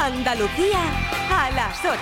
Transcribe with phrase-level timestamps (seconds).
[0.00, 0.80] Andalucía
[1.30, 1.94] a las 8.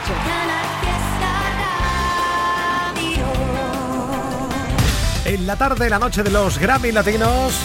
[5.24, 7.58] En la tarde, la noche de los Grammy Latinos.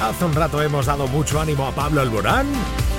[0.00, 2.46] Hace un rato hemos dado mucho ánimo a Pablo Alborán.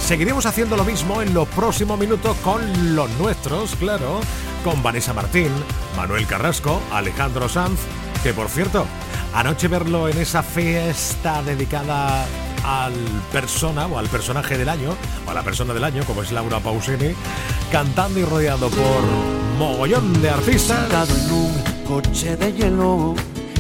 [0.02, 4.20] Seguiremos haciendo lo mismo en los próximos minutos con los nuestros, claro,
[4.66, 5.52] con Vanessa Martín,
[5.96, 7.80] Manuel Carrasco, Alejandro Sanz,
[8.22, 8.86] que por cierto,
[9.34, 12.26] anoche verlo en esa fiesta dedicada
[12.64, 12.94] al
[13.32, 14.96] persona o al personaje del año,
[15.28, 17.14] o a la persona del año, como es Laura Pausini,
[17.72, 19.02] cantando y rodeado por
[19.58, 21.10] mogollón de artistas.
[21.10, 23.16] en un coche de hielo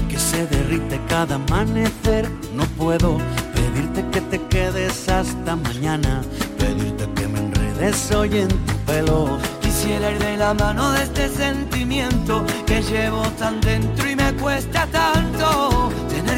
[0.09, 2.29] que se derrite cada amanecer.
[2.53, 3.17] No puedo
[3.53, 6.21] pedirte que te quedes hasta mañana,
[6.57, 9.37] pedirte que me enredes hoy en tu pelo.
[9.61, 14.85] Quisiera ir de la mano de este sentimiento que llevo tan dentro y me cuesta
[14.87, 15.91] tanto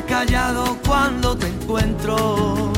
[0.08, 2.72] callado cuando te encuentro.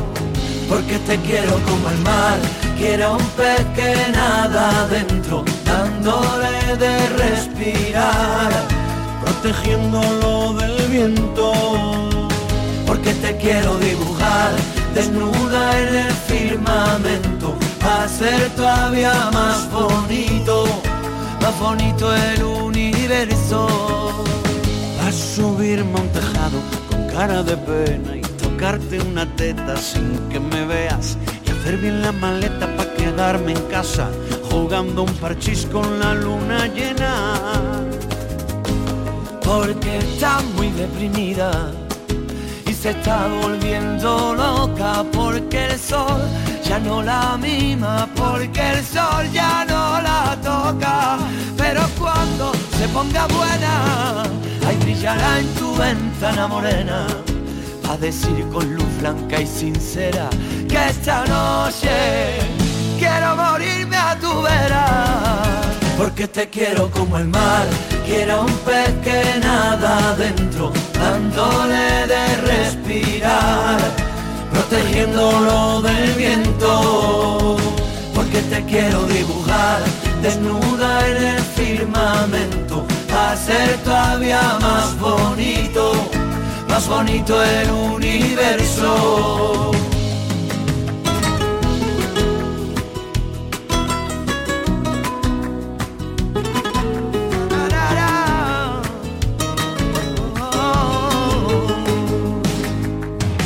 [0.70, 2.38] Porque te quiero como el mar,
[2.77, 8.51] quiero un pez que nada adentro, dándole de respirar,
[9.21, 11.54] protegiéndolo del viento.
[12.87, 14.51] Porque te quiero dibujar
[14.95, 17.55] desnuda en el firmamento,
[18.04, 20.65] hacer todavía más bonito,
[21.41, 23.67] más bonito el universo.
[25.05, 31.18] A subirme a tejado cara de pena y tocarte una teta sin que me veas
[31.46, 34.10] y hacer bien la maleta para quedarme en casa
[34.49, 37.40] jugando un parchís con la luna llena.
[39.43, 41.71] Porque está muy deprimida
[42.66, 46.21] y se está volviendo loca porque el sol
[46.63, 51.18] ya no la mima, porque el sol ya no la toca.
[51.57, 54.23] Pero cuando se ponga buena,
[54.66, 57.08] ahí brillará en tu ventana morena
[57.90, 60.30] a decir con luz blanca y sincera
[60.68, 61.90] que esta noche
[62.98, 65.25] quiero morirme a tu vera.
[65.97, 67.66] Porque te quiero como el mar,
[68.06, 73.79] quiero un pez que nada adentro, dándole de respirar,
[74.51, 77.57] protegiéndolo del viento.
[78.13, 79.81] Porque te quiero dibujar
[80.22, 85.93] desnuda en el firmamento, hacer todavía más bonito
[86.75, 89.71] más bonito el universo.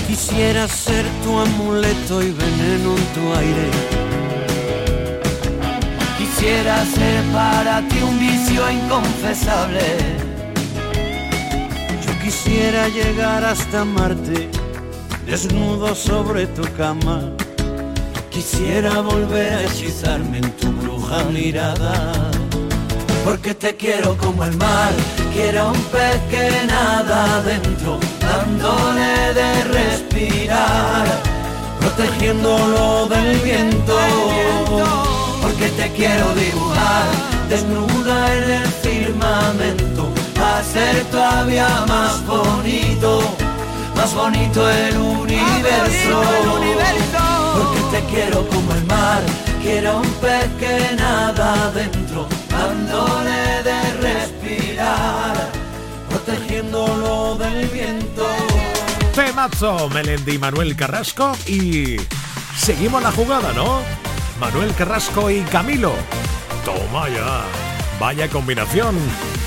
[0.07, 4.08] Quisiera ser tu amuleto y veneno en tu aire.
[6.39, 10.19] Quisiera ser para ti un vicio inconfesable
[12.23, 14.49] quisiera llegar hasta Marte,
[15.25, 17.31] desnudo sobre tu cama.
[18.29, 22.13] Quisiera volver a hechizarme en tu bruja mirada.
[23.25, 24.93] Porque te quiero como el mar,
[25.33, 31.05] quiero un pez que nada adentro, dándole de respirar,
[31.79, 35.08] protegiéndolo del viento.
[35.41, 37.05] Porque te quiero dibujar,
[37.49, 40.09] desnuda en el firmamento
[40.63, 43.21] ser todavía más bonito,
[43.95, 46.21] más bonito el universo.
[47.53, 49.21] Porque te quiero como el mar,
[49.61, 55.49] quiero un pez que nada adentro, dándole de respirar,
[56.09, 58.27] protegiéndolo del viento.
[59.13, 61.97] Temazo, Melendi Manuel Carrasco y
[62.57, 63.81] seguimos la jugada, ¿no?
[64.39, 65.93] Manuel Carrasco y Camilo.
[66.63, 67.43] Toma ya.
[67.99, 68.95] Vaya combinación.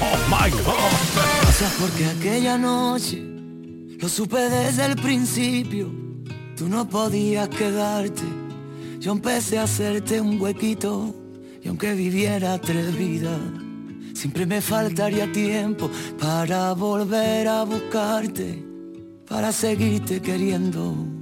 [0.00, 1.52] Oh my God.
[1.56, 3.22] Sea, porque aquella noche
[3.98, 5.90] lo supe desde el principio.
[6.56, 8.22] Tú no podías quedarte.
[8.98, 11.14] Yo empecé a hacerte un huequito.
[11.62, 13.40] Y aunque viviera tres vidas,
[14.14, 18.62] siempre me faltaría tiempo para volver a buscarte.
[19.26, 21.21] Para seguirte queriendo.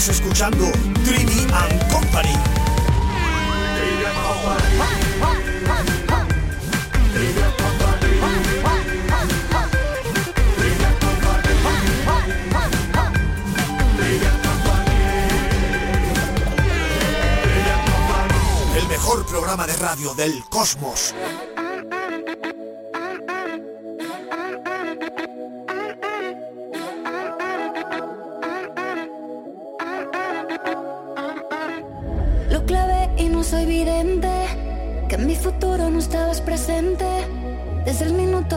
[0.00, 0.64] Estás escuchando
[1.04, 2.34] Trini and Company.
[18.74, 21.14] El mejor programa de radio del cosmos.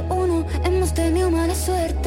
[0.01, 2.02] Uno hemos tenido mala suerte.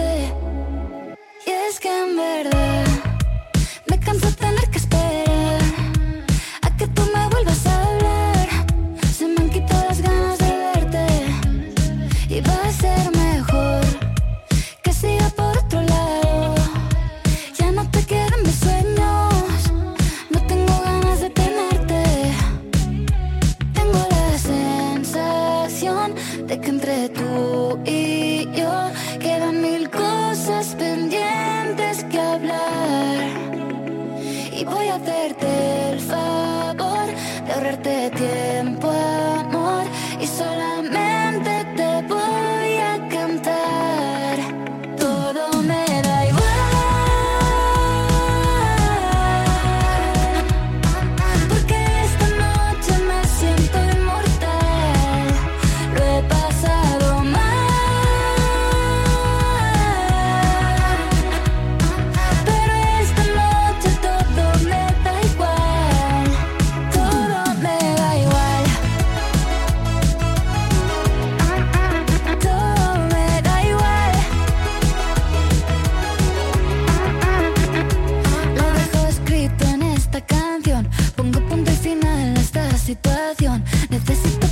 [82.86, 83.64] Situación.
[83.90, 84.45] Necesito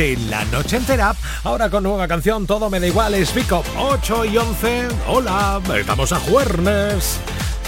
[0.00, 1.14] la noche entera.
[1.44, 4.88] Ahora con nueva canción, todo me da igual, es Pick 8 y 11.
[5.06, 7.18] Hola, estamos a jueves.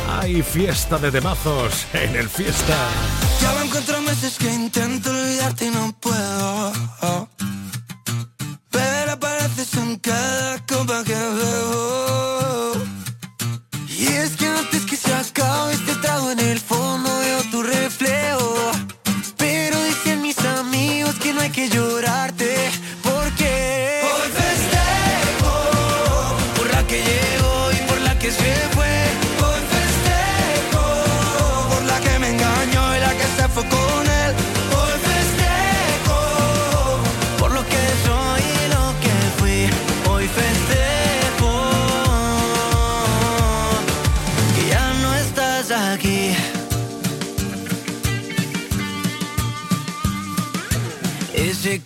[0.08, 2.88] Hay fiesta de temazos en el fiesta.
[3.40, 6.72] Ya van cuatro meses que intento olvidarte y no puedo.
[8.70, 12.11] Pero apareces en cada copa que bebo.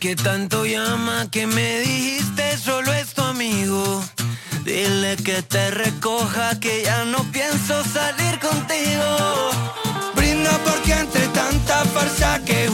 [0.07, 4.05] Que tanto llama que me dijiste solo es tu amigo.
[4.63, 9.51] Dile que te recoja que ya no pienso salir contigo.
[10.15, 12.66] Brinda porque entre tanta farsa que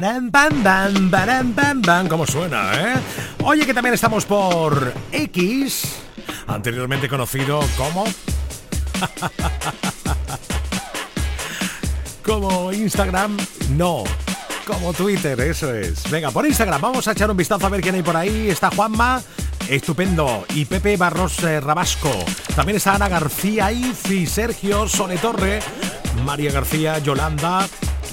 [0.00, 0.30] pam,
[1.10, 2.08] param, pam, pam.
[2.08, 2.94] ¿Cómo suena, eh?
[3.44, 5.96] Oye, que también estamos por X,
[6.46, 8.04] anteriormente conocido como.
[12.24, 13.36] como Instagram,
[13.76, 14.04] no.
[14.66, 16.08] Como Twitter, eso es.
[16.10, 18.48] Venga, por Instagram, vamos a echar un vistazo a ver quién hay por ahí.
[18.48, 19.20] Está Juanma,
[19.68, 20.46] estupendo.
[20.54, 22.12] Y Pepe Barros eh, Rabasco.
[22.54, 25.60] También está Ana García, Izi, Sergio, Sole Torre,
[26.24, 27.66] María García, Yolanda,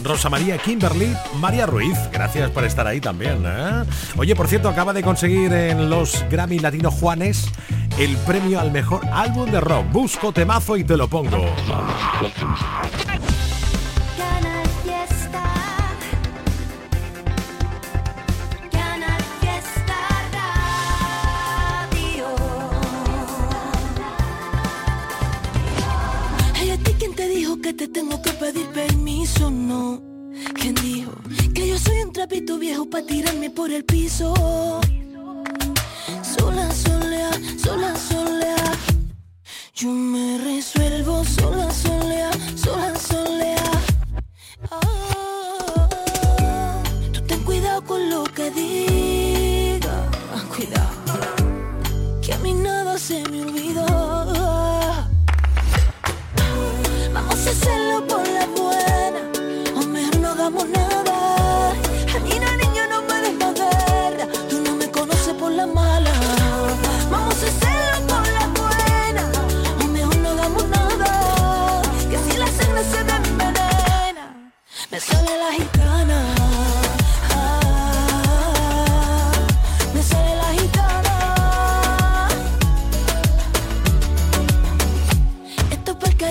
[0.03, 3.43] Rosa María Kimberly, María Ruiz, gracias por estar ahí también.
[3.45, 3.83] ¿eh?
[4.17, 7.49] Oye, por cierto, acaba de conseguir en los Grammy Latino Juanes
[7.97, 9.91] el premio al mejor álbum de rock.
[9.91, 11.45] Busco temazo y te lo pongo.
[14.17, 15.43] Canal Fiesta.
[18.71, 19.97] Canal Fiesta
[21.91, 22.27] Radio.
[26.55, 28.66] Hey, ¿a ti quién te dijo que te tengo que pedir
[29.27, 29.49] permiso?
[29.49, 30.01] No.
[30.53, 31.11] ¿Quién dijo
[31.53, 34.33] que yo soy un trapito viejo para tirarme por el piso?
[36.21, 37.31] Sola, solea,
[37.63, 38.71] sola, solea.
[39.73, 43.71] Yo me resuelvo sola, solea, sola, solea.
[44.71, 45.89] Ah,
[47.13, 50.07] tú ten cuidado con lo que digas.
[50.55, 51.19] Cuidado,
[52.21, 53.85] que a mí nada se me olvida.
[57.13, 58.66] Vamos a hacerlo por la no
[60.47, 61.71] hagamos nada.
[62.15, 65.67] A mí la niña no me des más guerra, tú no me conoces por la
[65.67, 66.11] mala.
[67.11, 69.29] Vamos a hacerlo por la buena,
[69.83, 71.81] o mejor no hagamos nada.
[72.09, 74.51] Que si la sangre se me envenena,
[74.89, 76.19] me sale la gitana.
[77.31, 77.61] Ah,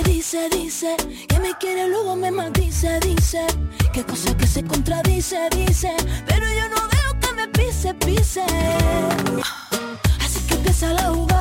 [0.05, 0.97] dice, dice
[1.29, 3.47] Que me quiere luego me maldice, dice
[3.97, 5.91] Que cosa que se contradice, dice
[6.27, 8.45] Pero yo no veo que me pise, pise.
[10.21, 11.36] Así que empieza la jugada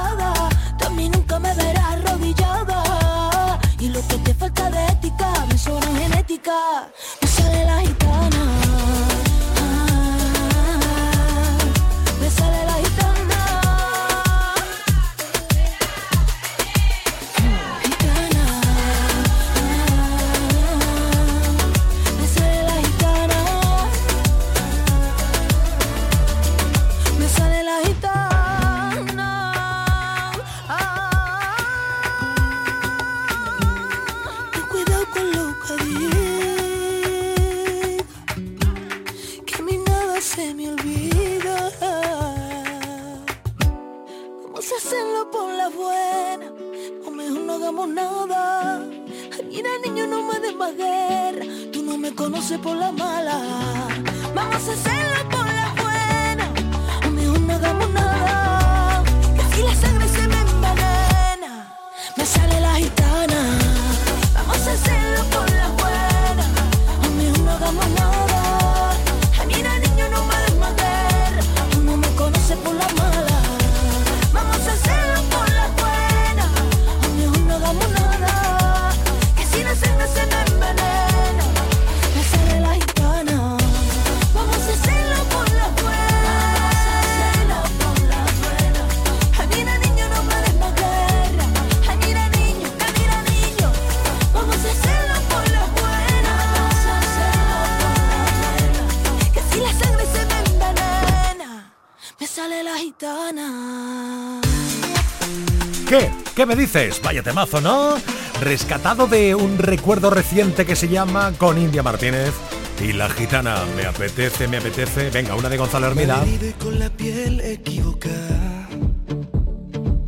[106.45, 106.49] ¿Qué?
[106.49, 107.01] ¿Qué me dices?
[107.03, 107.95] Vaya temazo, ¿no?
[108.39, 112.33] Rescatado de un recuerdo reciente que se llama Con India Martínez
[112.79, 113.63] y la gitana.
[113.75, 115.09] Me apetece, me apetece.
[115.09, 116.23] Venga, una de Gonzalo Hermida.
[116.23, 118.69] Me con la piel equivocada.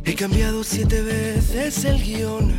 [0.04, 2.52] He cambiado siete veces el guion.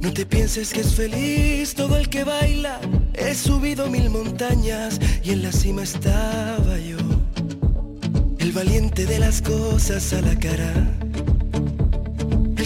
[0.00, 2.78] No te pienses que es feliz todo el que baila.
[3.14, 6.98] He subido mil montañas y en la cima estaba yo.
[8.38, 11.01] El valiente de las cosas a la cara.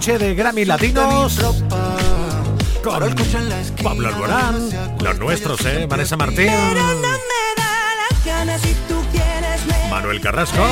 [0.00, 1.38] Noche de Grammy Latinos
[2.82, 3.14] con
[3.82, 5.84] Pablo Alborán, los nuestros, ¿eh?
[5.86, 6.50] Vanessa Martín,
[9.90, 10.62] Manuel Carrasco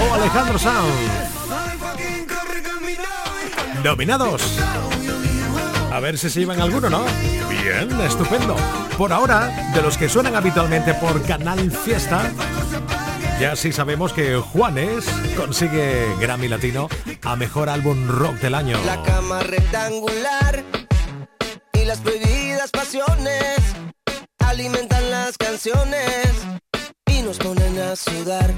[0.00, 0.86] o Alejandro Sanz.
[3.82, 4.56] Nominados.
[5.90, 7.04] A ver si se llevan alguno, ¿no?
[7.48, 8.54] Bien, estupendo.
[8.96, 12.30] Por ahora, de los que suenan habitualmente por Canal Fiesta,
[13.40, 16.88] ya sí sabemos que Juanes consigue Grammy Latino
[17.22, 18.78] a mejor álbum rock del año.
[18.84, 20.64] La cama rectangular
[21.72, 23.58] y las prohibidas pasiones
[24.38, 26.28] alimentan las canciones
[27.06, 28.52] y nos ponen a sudar.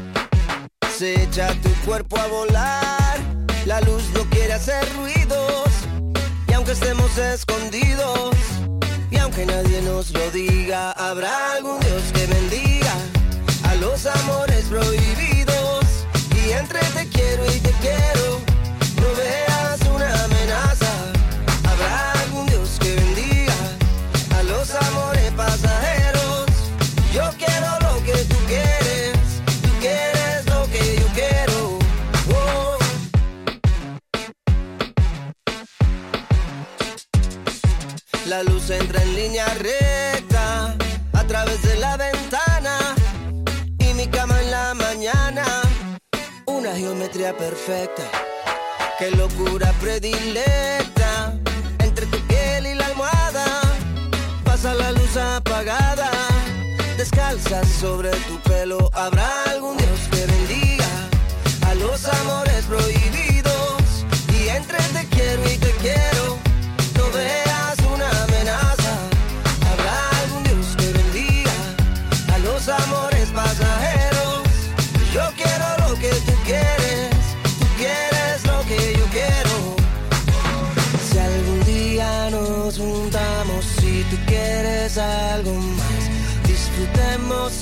[0.97, 3.19] Se echa tu cuerpo a volar,
[3.67, 5.69] la luz no quiere hacer ruidos
[6.49, 8.35] y aunque estemos escondidos
[9.11, 12.95] y aunque nadie nos lo diga, habrá algún Dios que bendiga
[13.65, 15.85] a los amores prohibidos
[16.35, 18.50] y entre te quiero y te quiero.
[38.77, 40.77] Entra en línea recta
[41.13, 42.79] a través de la ventana
[43.79, 45.45] y mi cama en la mañana.
[46.47, 48.03] Una geometría perfecta,
[48.99, 51.35] qué locura predilecta
[51.81, 53.47] entre tu piel y la almohada.
[54.45, 56.11] Pasa la luz apagada,
[56.97, 58.91] descalza sobre tu pelo.
[58.93, 59.50] Habrá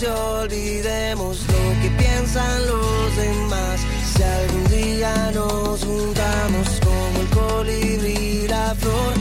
[0.02, 3.80] y olvidemos lo que piensan los demás.
[4.14, 9.14] Si algún día nos juntamos como el colibrí y flor,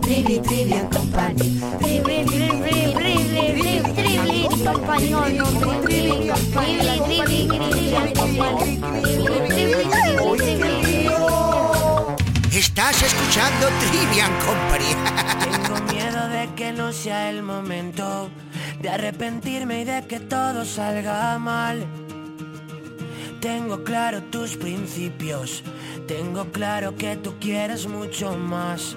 [0.00, 5.44] Trivi, Trivian Company, Trivi, trivi, trivi, trivi, trivi, compañero.
[5.84, 8.80] Trivi, trivi, trivi, Trivian Company.
[12.50, 14.90] Estás escuchando Trivian Company.
[15.44, 18.30] Tengo miedo de que no sea el momento
[18.80, 21.86] de arrepentirme y de que todo salga mal.
[23.40, 25.62] Tengo claro tus principios,
[26.08, 28.96] tengo claro que tú quieres mucho más.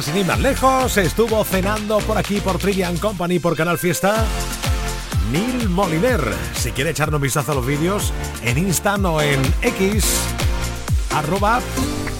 [0.00, 4.24] Sin ir más lejos, estuvo cenando por aquí por Trivian Company por Canal Fiesta.
[5.32, 6.20] Neil Moliner.
[6.54, 8.12] Si quiere echarnos un vistazo a los vídeos
[8.44, 10.04] en Insta o en X,
[11.14, 11.60] arroba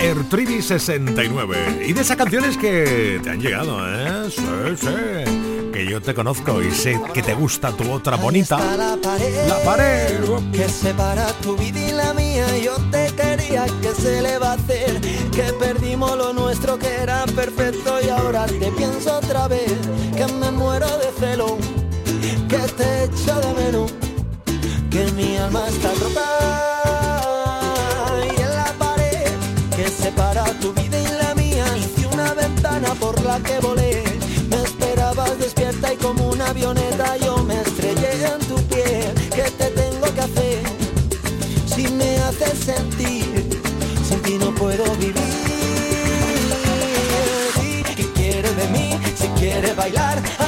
[0.01, 1.87] Ertrivi69.
[1.87, 4.29] Y de esas canciones que te han llegado, ¿eh?
[4.31, 4.43] Sí,
[4.77, 5.71] sí.
[5.73, 8.59] Que yo te conozco y sé que te gusta tu otra bonita.
[8.77, 10.19] La pared, La pared.
[10.53, 12.47] que separa tu vida y la mía.
[12.59, 15.01] Yo te quería, que se le va a hacer?
[15.39, 19.73] Que perdimos lo nuestro que era perfecto y ahora te pienso otra vez.
[20.17, 21.57] Que me muero de celo,
[22.49, 23.93] que te echo de menos.
[24.91, 26.27] Que mi alma está rota
[28.25, 29.31] y en la pared
[29.77, 31.65] que separa tu vida y la mía.
[31.77, 34.03] Hice una ventana por la que volé.
[34.51, 39.15] Me esperabas despierta y como una avioneta yo me estrellé en tu piel.
[39.33, 40.63] ¿Qué te tengo que hacer?
[41.65, 43.38] Si me haces sentir,
[49.89, 50.48] bailar,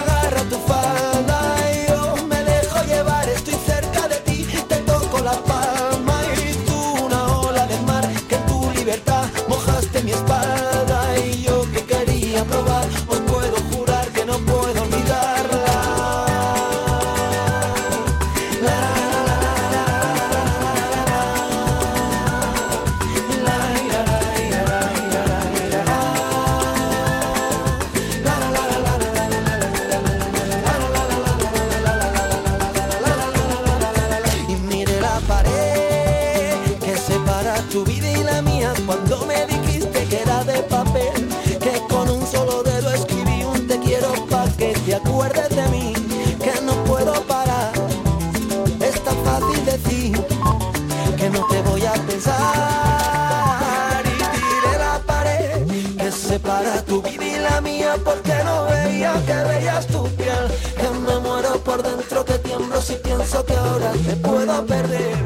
[56.30, 60.44] separa tu vida y la mía porque no veía que veías tu piel.
[60.80, 65.16] Que me muero por dentro que tiemblo si pienso que ahora te puedo perder.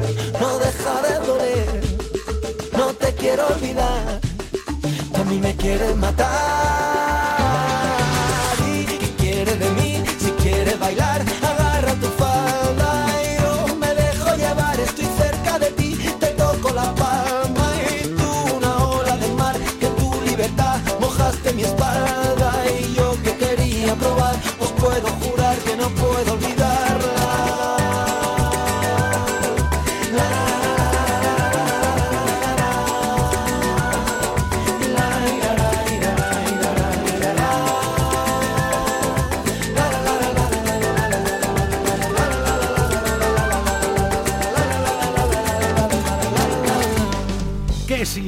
[0.41, 1.85] No deja de doler
[2.77, 4.19] no te quiero olvidar.
[5.19, 6.74] A mí me quieres matar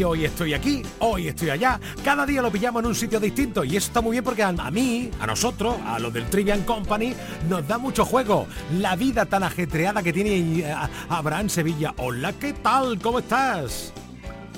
[0.04, 3.76] Hoy estoy aquí, hoy estoy allá, cada día lo pillamos en un sitio distinto y
[3.78, 7.16] eso está muy bien porque a, a mí, a nosotros, a los del Trivian Company,
[7.50, 8.48] nos da mucho juego.
[8.80, 10.76] La vida tan ajetreada que tiene eh,
[11.10, 11.94] Abraham Sevilla.
[11.98, 13.00] Hola, ¿qué tal?
[13.00, 13.92] ¿Cómo estás?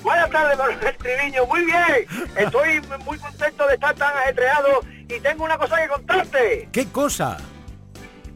[0.04, 1.46] Buenas tardes, Manuel Triviño.
[1.46, 2.28] Muy bien.
[2.38, 6.70] Estoy muy contento de estar tan ajetreado y tengo una cosa que contarte.
[6.72, 7.38] ¿Qué cosa?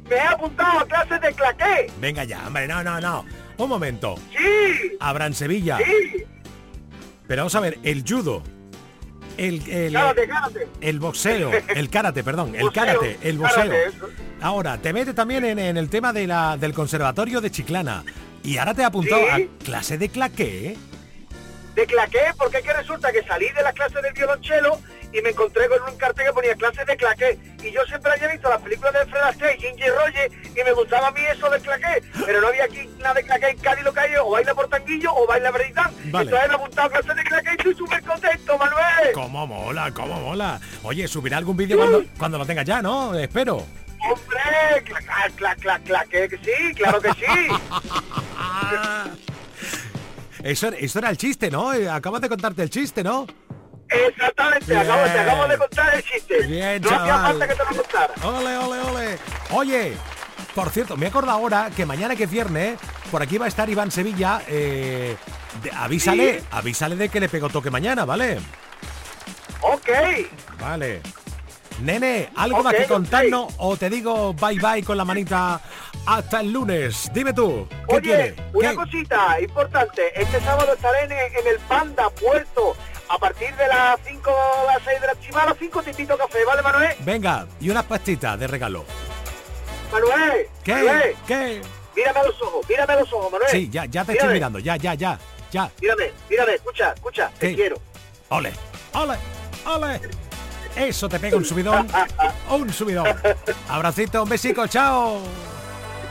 [0.10, 1.92] Me he apuntado a clases de claqué.
[2.00, 3.26] Venga ya, hombre, no, no, no.
[3.58, 4.16] Un momento.
[4.32, 4.98] Sí.
[5.00, 5.78] Abraham Sevilla.
[5.78, 6.24] Sí.
[7.34, 8.44] Pero vamos a ver, el judo,
[9.38, 9.98] el, el,
[10.82, 13.72] el boxeo, el karate, perdón, el karate, el boxeo.
[14.40, 18.04] Ahora, te metes también en, en el tema de la, del conservatorio de Chiclana.
[18.44, 19.50] Y ahora te ha apuntado Sí.
[19.50, 20.78] a clase de claqué.
[21.74, 24.80] De claqué, porque es que resulta que salí de las clases del violonchelo
[25.14, 27.38] y me encontré con un cartel que ponía clases de claqué.
[27.64, 30.72] Y yo siempre había visto las películas de Fred Astaire y Ginger Rogers y me
[30.74, 32.04] gustaba a mí eso del claqué.
[32.26, 34.68] Pero no había aquí nada de claqué en Cádiz, lo que hay o baila por
[34.68, 35.96] tanguillo o baila breakdance.
[36.06, 36.26] Vale.
[36.26, 39.12] Entonces me apuntado clases de claqué y estoy súper contento, Manuel.
[39.14, 39.92] ¿Cómo mola?
[39.94, 40.60] ¿Cómo mola?
[40.82, 43.18] Oye, subirá algún vídeo cuando, cuando lo tengas ya, ¿no?
[43.18, 43.66] Espero.
[44.06, 47.24] Hombre, clac, clac, clac, claqué, que sí, claro que sí.
[50.44, 51.72] Eso, eso era el chiste, ¿no?
[51.90, 53.26] Acabas de contarte el chiste, ¿no?
[53.94, 56.42] Exactamente, acabo, te acabo de contar el chiste.
[56.48, 58.14] Bien, no hacía falta que te lo contara.
[58.24, 59.18] Ole, ole, ole.
[59.52, 59.94] Oye,
[60.56, 62.80] por cierto, me acuerdo ahora que mañana que es viernes,
[63.12, 64.42] por aquí va a estar Iván Sevilla.
[64.48, 65.16] eh,
[65.62, 66.46] de- avísale, Sí.
[66.52, 68.40] avísale de que le pego toque mañana, ¿vale?
[69.62, 69.90] Ok.
[70.60, 71.02] Vale.
[71.82, 75.60] Nene, ¿algo más que contarnos o te digo bye bye con la manita
[76.06, 77.10] hasta el lunes?
[77.14, 78.76] Dime tú, ¿qué Oye, una ¿Qué?
[78.76, 80.22] cosita importante.
[80.22, 82.76] Este sábado estaré en, en el Panda Puerto
[83.14, 86.18] a partir de las 5 o las 6 de la chimana, a las 5 titito
[86.18, 86.96] café, ¿vale, Manuel?
[87.00, 88.86] Venga, y unas pastitas de regalo.
[89.92, 90.74] Manuel, ¿Qué?
[90.74, 91.62] Manuel, ¿Qué?
[91.96, 93.52] mírame a los ojos, mírame a los ojos, Manuel.
[93.52, 95.20] Sí, ya, ya te Mírame, estoy mirando, ya, ya, ya,
[95.52, 95.70] ya.
[95.80, 97.50] Mírame, mírame, escucha, escucha, ¿Qué?
[97.50, 97.76] te quiero.
[98.30, 98.52] Ole,
[98.94, 99.16] ole,
[99.68, 100.02] ole.
[100.76, 101.88] Eso te pega un subidón,
[102.50, 103.16] un subidón.
[103.70, 105.20] Abracito, un besico, chao.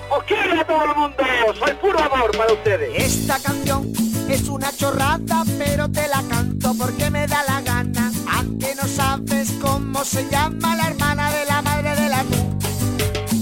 [0.08, 1.24] Os quiero a todo el mundo,
[1.58, 2.90] soy puro amor para ustedes.
[2.94, 3.92] Esta canción
[4.33, 8.11] es una chorrada, pero te la canto porque me da la gana.
[8.33, 12.59] Aunque no sabes cómo se llama la hermana de la madre del atún.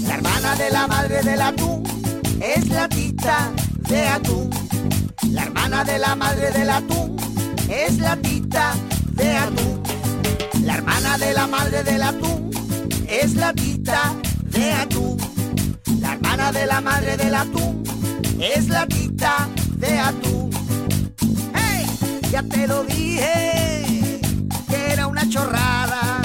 [0.07, 1.83] La hermana de la madre del atún
[2.41, 3.51] es la tita
[3.89, 4.49] de atún.
[5.31, 7.15] La hermana de la madre del atún
[7.69, 8.73] es la tita
[9.13, 9.83] de atún.
[10.63, 12.51] La hermana de la madre del atún
[13.07, 15.17] es la tita de atún.
[16.01, 17.83] La hermana de la madre del atún
[18.39, 20.50] es la tita de atún.
[22.31, 24.21] Ya te lo dije
[24.69, 26.21] que era una chorrada,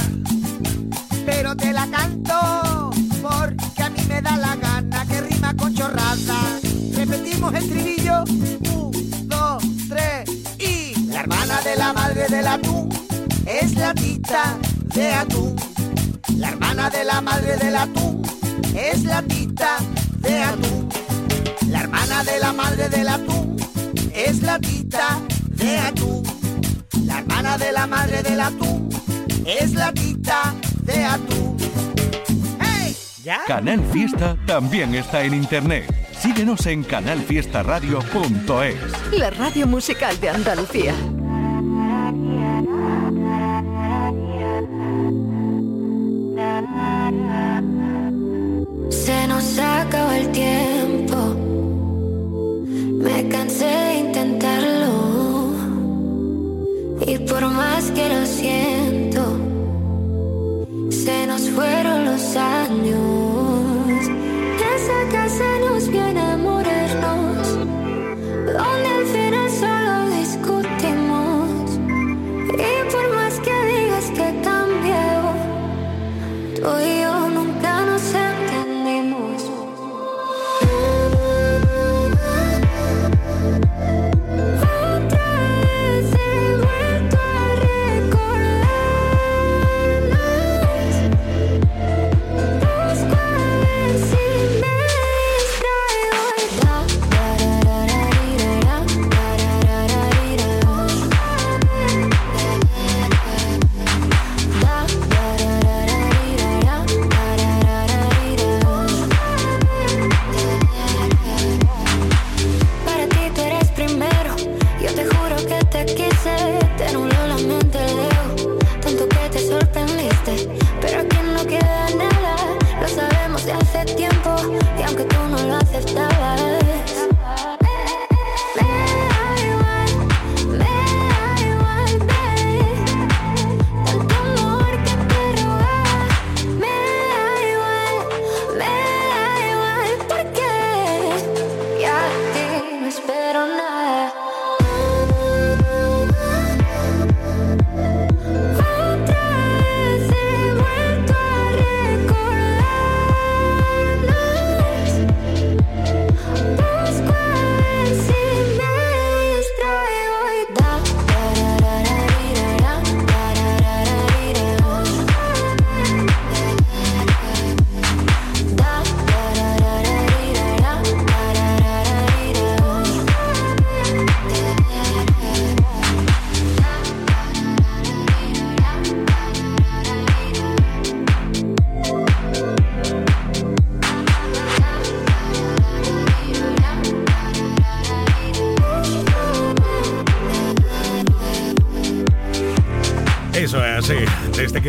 [1.25, 2.91] pero te la canto
[3.21, 6.61] porque a mí me da la gana que rima con chorrada.
[6.95, 12.89] Repetimos el trilillo, un, dos, tres y la hermana de la madre del atún
[13.45, 14.57] es la tita
[14.95, 15.57] de atún.
[16.37, 18.23] La hermana de la madre del atún
[18.77, 19.79] es la tita
[20.19, 20.89] de atún.
[21.69, 23.57] La hermana de la madre del atún
[24.15, 25.19] es la tita
[25.57, 26.23] de atún.
[27.05, 28.89] La hermana de la madre del atún
[29.45, 31.57] es la tita de atún.
[32.61, 32.97] ¡Hey!
[33.23, 33.41] ¿Ya?
[33.47, 35.93] Canal Fiesta también está en internet.
[36.19, 38.77] Síguenos en canalfiestaradio.es.
[39.13, 40.95] La radio musical de Andalucía.
[48.91, 50.66] Se nos acabó el tiempo.
[57.39, 58.66] Por más que lo siento,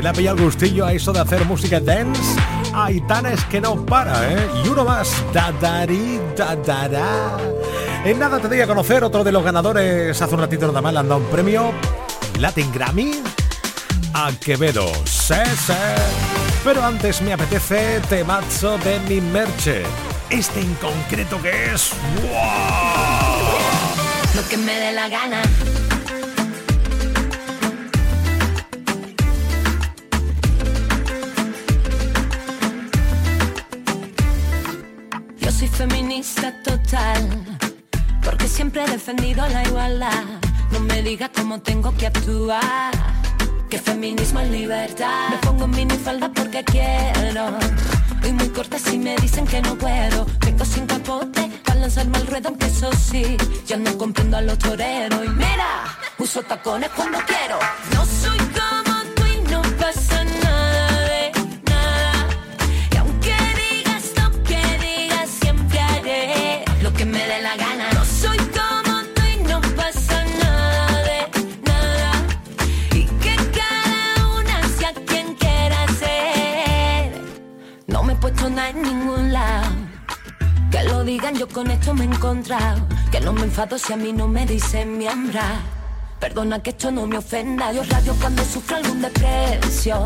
[0.08, 2.22] le ha pillado el gustillo a eso de hacer música dance.
[2.74, 4.50] Aitana es que no para, ¿eh?
[4.64, 7.38] Y uno más, dadari, dadará.
[8.06, 10.94] En nada te doy a conocer otro de los ganadores hace un ratito nada más
[10.94, 11.74] le han dado un premio
[12.40, 13.22] Latin Grammy
[14.14, 14.90] a Quevedo.
[15.04, 15.34] Sí,
[15.66, 15.74] sí.
[16.64, 19.84] Pero antes me apetece temazo de mi merche.
[20.30, 21.92] Este en concreto que es.
[24.34, 25.42] Lo que me dé la gana.
[38.58, 40.24] Siempre he defendido la igualdad.
[40.72, 42.92] No me digas cómo tengo que actuar,
[43.70, 45.30] que feminismo es libertad.
[45.30, 47.56] Me pongo minifalda porque quiero,
[48.28, 50.26] y muy corta si me dicen que no puedo.
[50.44, 53.38] Vengo sin capote para lanzarme al ruedo, aunque eso sí,
[53.68, 55.24] ya no comprendo a los toreros.
[55.24, 55.70] Y mira,
[56.18, 57.60] uso tacones cuando quiero.
[57.94, 58.40] No soy
[78.50, 79.68] Nada en ningún lado.
[80.72, 82.80] Que lo digan, yo con esto me he encontrado.
[83.12, 85.60] Que no me enfado si a mí no me dicen miembra.
[86.20, 87.72] Perdona que esto no me ofenda.
[87.72, 90.06] Dios radio cuando sufro algún desprecio.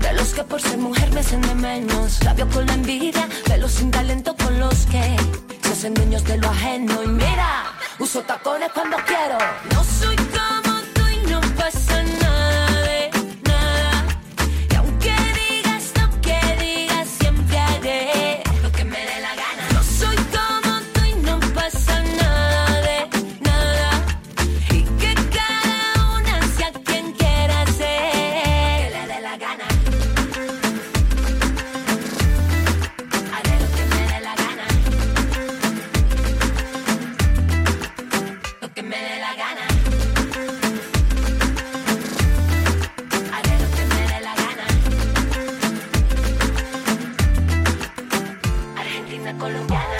[0.00, 2.18] De los que por ser mujer me hacen menos.
[2.20, 5.16] Rabio con la envidia, de los sin talento con los que
[5.62, 7.02] se hacen dueños de lo ajeno.
[7.04, 7.64] Y mira,
[8.00, 9.38] uso tacones cuando quiero.
[9.72, 10.16] No soy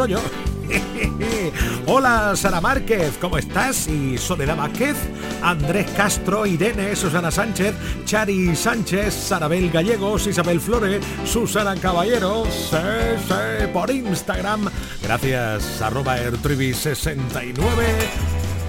[0.00, 0.18] rollo.
[1.86, 3.86] Hola Sara Márquez, ¿cómo estás?
[3.86, 4.96] Y Soledad Vázquez,
[5.42, 7.74] Andrés Castro, Irene, Susana Sánchez,
[8.06, 12.44] Chari Sánchez, Sarabel Gallegos, Isabel Flore, Susana Caballero,
[13.74, 14.70] por Instagram.
[15.02, 17.52] Gracias, arroba ertrivi69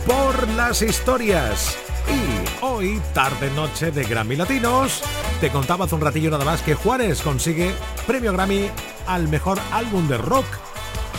[0.05, 1.77] por las historias.
[2.09, 5.01] Y hoy, tarde noche de Grammy Latinos,
[5.39, 7.71] te contaba hace un ratillo nada más que Juárez consigue
[8.05, 8.69] premio Grammy
[9.07, 10.45] al mejor álbum de rock.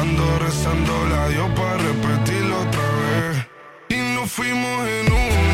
[0.00, 3.46] Ando rezando la Dios para repetirlo otra vez.
[3.88, 5.53] Y nos fuimos en una,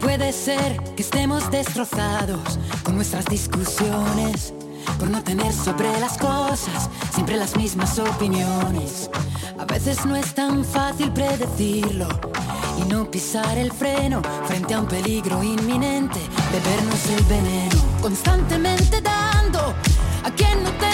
[0.00, 4.52] Puede ser que estemos destrozados con nuestras discusiones,
[4.98, 9.10] por no tener sobre las cosas siempre las mismas opiniones.
[9.58, 12.08] A veces no es tan fácil predecirlo
[12.78, 16.20] y no pisar el freno frente a un peligro inminente,
[16.52, 19.74] bebernos el veneno, constantemente dando
[20.24, 20.91] a quien no te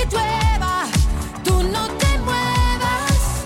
[0.00, 0.84] que llueva,
[1.44, 3.44] tú no te muevas.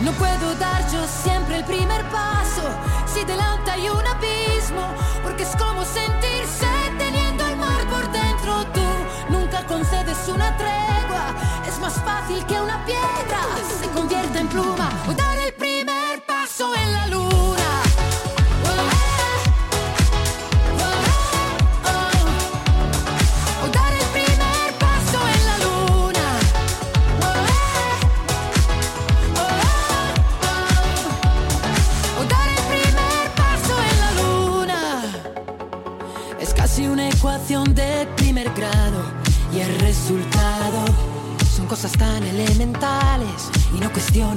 [0.00, 2.62] No puedo dar yo siempre el primer paso
[3.06, 4.82] si delante hay un abismo,
[5.22, 6.27] porque es como sentirse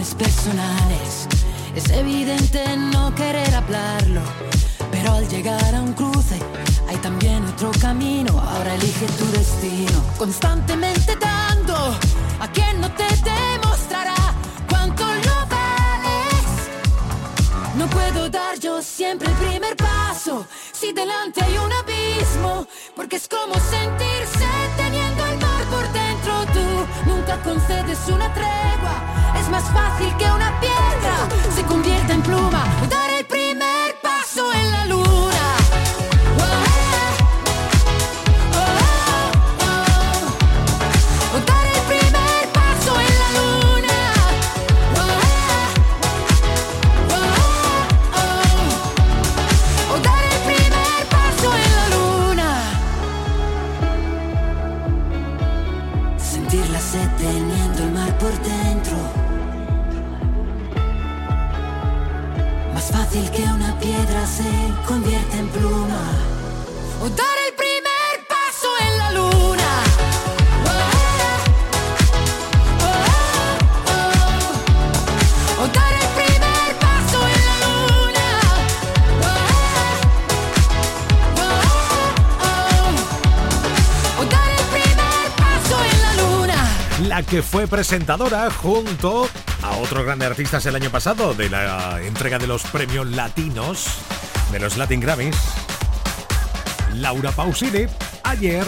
[0.10, 1.28] personales.
[1.76, 4.22] Es evidente no querer hablarlo,
[4.92, 6.40] pero al llegar a un cruce
[6.90, 8.32] hay también otro camino.
[8.40, 11.76] Ahora elige tu destino, constantemente dando
[12.40, 14.16] a quien no te demostrará
[14.68, 16.46] cuánto lo vales.
[17.76, 23.28] No puedo dar yo siempre el primer paso si delante hay un abismo, porque es
[23.28, 24.48] como sentirse
[24.78, 26.34] teniendo el mar por dentro.
[26.54, 28.96] Tú nunca concedes una tregua,
[29.40, 32.66] es más fácil que una piedra se convierta en pluma.
[87.32, 89.26] Que fue presentadora junto
[89.64, 93.86] a otros grandes artistas el año pasado de la entrega de los premios latinos
[94.52, 95.61] de los Latin Grammys.
[96.96, 97.86] Laura Pausini
[98.24, 98.66] ayer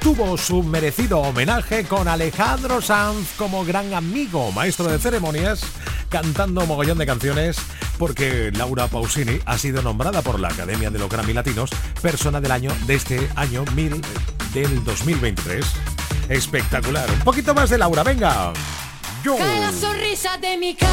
[0.00, 5.60] tuvo su merecido homenaje con Alejandro Sanz como gran amigo, maestro de ceremonias,
[6.08, 7.58] cantando un mogollón de canciones
[7.98, 12.52] porque Laura Pausini ha sido nombrada por la Academia de los Grammy Latinos persona del
[12.52, 14.00] año de este año 1000
[14.54, 15.64] del 2023.
[16.28, 17.10] Espectacular.
[17.10, 18.52] Un poquito más de Laura, venga.
[19.22, 19.36] Yo.
[19.38, 20.88] la sonrisa de mi cara.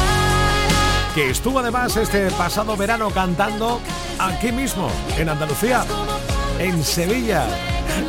[1.14, 3.80] Que estuvo además este pasado verano cantando
[4.18, 5.84] aquí mismo, en Andalucía,
[6.58, 7.46] en Sevilla.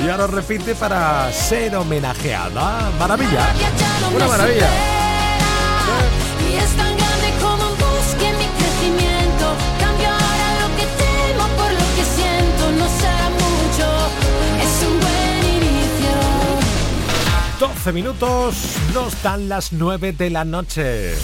[0.03, 2.91] Y ahora repite para ser homenajeada.
[2.99, 3.47] Maravilla.
[4.13, 4.69] Una maravilla.
[6.49, 9.55] Y es tan grande como un bosque mi crecimiento.
[9.79, 12.71] Cambio ahora lo que temo por lo que siento.
[12.77, 13.87] No será mucho,
[14.63, 16.13] es un buen inicio.
[17.59, 18.55] 12 minutos,
[18.93, 21.15] no están las 9 de la noche.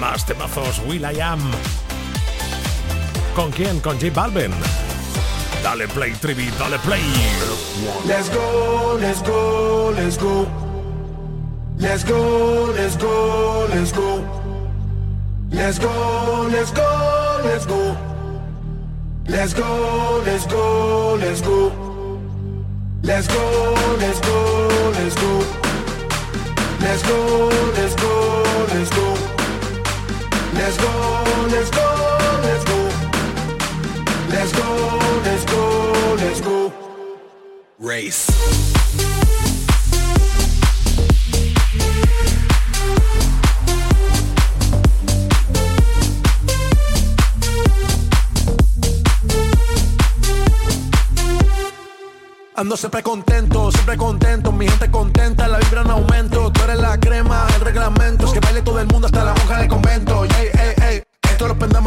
[0.00, 1.40] Más temazos, Will I Am.
[3.34, 3.80] ¿Con quién?
[3.80, 4.52] Con J Balvin.
[5.62, 7.02] Dale play, Trivi, dale play.
[8.06, 10.46] Let's go, let's go, let's go.
[11.78, 14.24] Let's go, let's go, let's go.
[15.50, 17.96] Let's go, let's go, let's go.
[19.28, 21.72] Let's go, let's go, let's go.
[23.02, 25.44] Let's go, let's go, let's go.
[26.80, 29.14] Let's go, let's go, let's go.
[30.54, 32.87] Let's go, let's go, let's go.
[52.54, 57.00] Ando siempre contento, siempre contento, mi gente contenta, la vibra en aumento, tú eres la
[57.00, 60.50] crema, el reglamento, es que baile todo el mundo hasta la monja del convento, ey,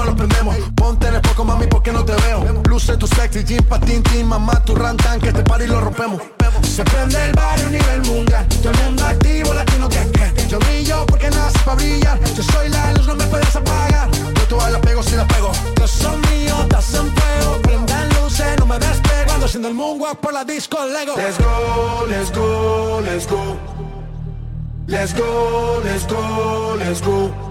[0.05, 3.63] lo prendemos, ponte en el poco mami porque no te veo, luce tu sexy, jean
[3.63, 6.21] patin, tin, mamá, tu rantan, que este party lo rompemos,
[6.63, 11.05] se prende el barrio nivel mundial, todo el mundo activo, latino que que, yo brillo
[11.05, 14.81] porque nace para brillar, yo soy la luz, no me puedes apagar, yo todas las
[14.81, 19.31] pego si las pego, yo soy mío, estás en fuego, prendan luces, no me despego,
[19.33, 21.13] ando haciendo el moonwalk por la disco Lego.
[21.15, 23.57] Let's go, let's go, let's go.
[24.87, 27.50] Let's go, let's go, let's go.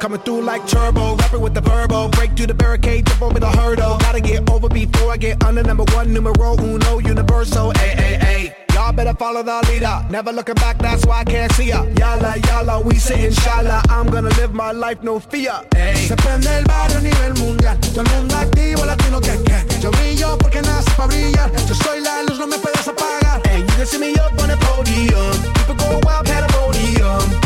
[0.00, 2.08] Coming through like turbo, rapping with the verbo.
[2.08, 3.96] Break through the barricade, jump over the hurdle.
[3.98, 7.72] Gotta get over before I get under number one, numero uno, universal.
[7.76, 8.56] Ay, ay, ay.
[8.74, 10.04] Y'all better follow the leader.
[10.10, 11.84] Never looking back, that's why I can't see ya.
[11.94, 13.82] Yala, yala, we say inshallah.
[13.88, 15.62] I'm gonna live my life, no fear.
[15.74, 15.96] Ay.
[15.96, 17.78] Se prende el barrio a nivel mundial.
[17.80, 19.80] Todo el mundo activo, latino que que.
[19.80, 21.50] Yo brillo porque nace para brillar.
[21.66, 23.40] Yo soy la luz, no me puedes apagar.
[23.50, 25.36] And you can see me up on the podium.
[25.54, 27.45] People go wild, pandemonium.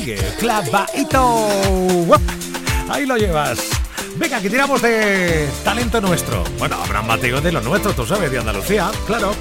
[0.00, 1.48] sigue clavadito.
[2.88, 3.58] Ahí lo llevas.
[4.16, 6.42] Venga, que tiramos de talento nuestro.
[6.58, 9.34] Bueno, Abraham Mateo de lo nuestro, tú sabes, de Andalucía, claro.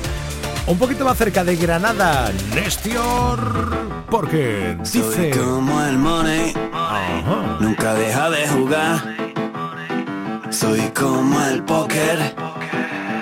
[0.68, 5.32] Un poquito más cerca de Granada, Nestior, porque dice...
[5.32, 6.54] Soy como el money,
[7.60, 9.16] nunca deja de jugar.
[10.52, 12.36] Soy como el póker,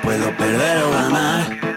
[0.04, 1.77] puedo perder o ganar.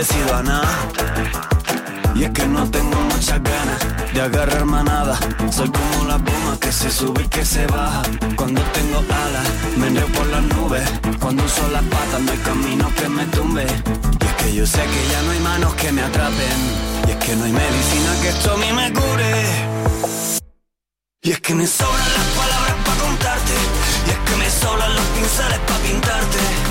[0.00, 0.72] Decido a nada.
[2.14, 3.80] Y es que no tengo muchas ganas
[4.14, 5.18] de agarrar manada.
[5.52, 8.02] Soy como la bomba que se sube y que se baja.
[8.34, 9.46] Cuando tengo alas,
[9.76, 10.88] me enreo por las nubes.
[11.20, 13.66] Cuando uso las patas, no hay camino que me tumbe.
[14.22, 16.58] Y es que yo sé que ya no hay manos que me atrapen.
[17.06, 19.30] Y es que no hay medicina que esto a mí me cure.
[21.22, 23.52] Y es que me sobran las palabras para contarte
[24.06, 26.70] Y es que me sobran los pinceles para pintarte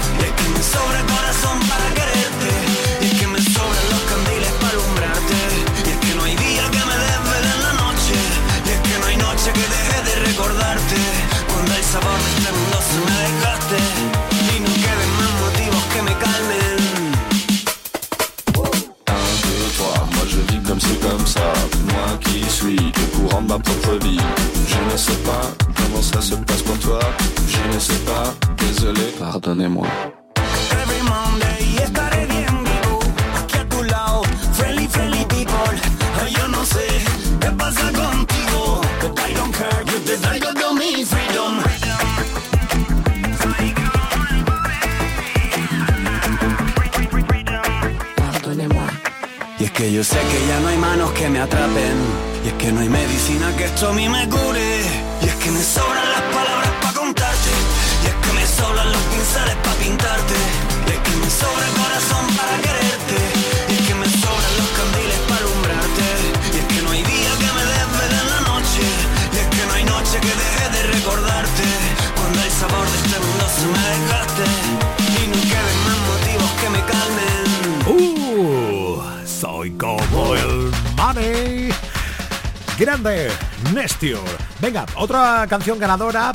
[84.99, 86.33] Otra canción ganadora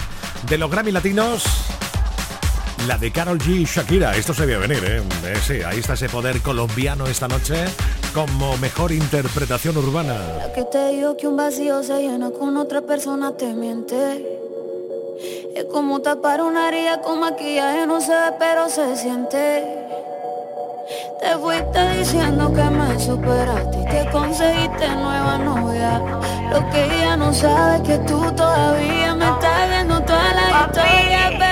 [0.48, 1.44] de los Grammy Latinos.
[2.88, 5.02] La de Carol G Shakira, esto se debía venir, ¿eh?
[5.26, 5.36] ¿eh?
[5.46, 7.66] Sí, ahí está ese poder colombiano esta noche
[8.14, 10.14] como mejor interpretación urbana.
[10.38, 14.40] La que te digo que un vacío se llena con otra persona te miente.
[15.54, 19.62] Es como tapar una herida con maquillaje, no se ve pero se siente.
[21.20, 25.98] Te fuiste diciendo que me superaste y que conseguiste nueva novia.
[26.50, 31.43] Lo que no sabe que tú todavía me estás viendo toda la historia.